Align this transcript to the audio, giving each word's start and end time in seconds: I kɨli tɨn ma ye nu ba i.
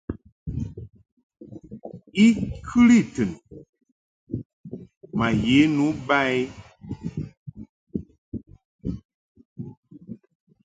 I 2.23 2.25
kɨli 2.67 2.99
tɨn 3.13 3.31
ma 5.17 5.27
ye 5.45 5.59
nu 5.75 5.85
ba 6.07 6.17
i. 6.39 6.41